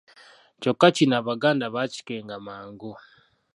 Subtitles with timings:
[0.61, 2.91] Kyokka kino Abaganda baakikenga mangu